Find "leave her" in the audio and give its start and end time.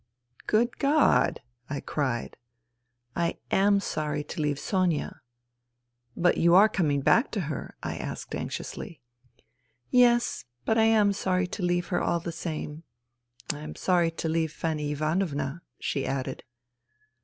11.61-12.01